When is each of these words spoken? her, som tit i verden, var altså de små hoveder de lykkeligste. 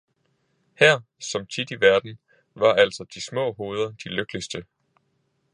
her, 0.79 1.01
som 1.19 1.47
tit 1.47 1.71
i 1.71 1.75
verden, 1.81 2.19
var 2.55 2.73
altså 2.73 3.05
de 3.13 3.21
små 3.21 3.53
hoveder 3.53 3.91
de 3.91 4.09
lykkeligste. 4.09 4.65